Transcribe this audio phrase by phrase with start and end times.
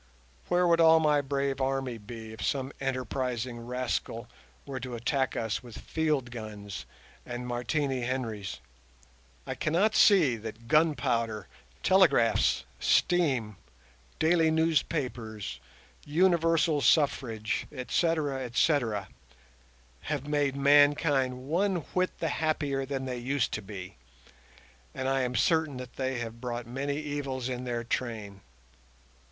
[0.47, 4.27] Where would all my brave army be if some enterprising rascal
[4.65, 6.87] were to attack us with field guns
[7.23, 8.61] and Martini Henrys?
[9.45, 11.45] I cannot see that gunpowder,
[11.83, 13.57] telegraphs, steam,
[14.17, 15.59] daily newspapers,
[16.03, 19.07] universal suffrage, etc., etc.,
[20.09, 23.97] have made mankind one whit the happier than they used to be,
[24.95, 28.41] and I am certain that they have brought many evils in their train.